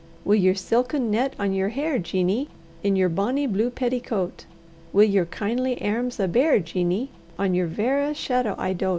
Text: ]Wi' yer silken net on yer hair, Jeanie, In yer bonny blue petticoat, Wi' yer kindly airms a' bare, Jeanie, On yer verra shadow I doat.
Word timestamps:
]Wi' 0.25 0.33
yer 0.37 0.55
silken 0.55 1.11
net 1.11 1.35
on 1.37 1.53
yer 1.53 1.69
hair, 1.69 1.99
Jeanie, 1.99 2.49
In 2.81 2.95
yer 2.95 3.07
bonny 3.07 3.45
blue 3.45 3.69
petticoat, 3.69 4.45
Wi' 4.93 5.03
yer 5.03 5.25
kindly 5.25 5.79
airms 5.79 6.19
a' 6.19 6.27
bare, 6.27 6.57
Jeanie, 6.57 7.11
On 7.37 7.53
yer 7.53 7.67
verra 7.67 8.11
shadow 8.15 8.55
I 8.57 8.73
doat. 8.73 8.89